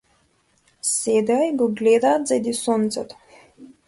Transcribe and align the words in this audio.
Седеа 0.91 1.43
и 1.49 1.51
го 1.59 1.67
гледаат 1.81 2.25
зајдисонцето. 2.31 3.21